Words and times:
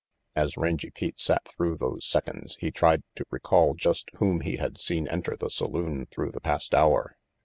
As 0.35 0.57
Rangy 0.57 0.89
Pete 0.89 1.19
sat 1.19 1.47
through 1.47 1.77
those 1.77 2.07
seconds, 2.07 2.57
he 2.59 2.71
tried 2.71 3.03
to 3.13 3.25
recall 3.29 3.75
just 3.75 4.09
whom 4.13 4.39
he 4.39 4.55
had 4.55 4.79
seen 4.79 5.07
enter 5.07 5.37
the 5.39 5.51
saloon 5.51 6.05
through 6.07 6.31
the 6.31 6.41
past 6.41 6.73
hour. 6.73 7.17